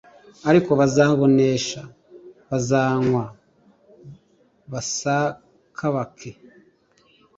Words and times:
ariko 0.49 0.71
bazabanesha 0.79 1.81
bazanywa 2.49 3.23
basakabake 4.71 6.31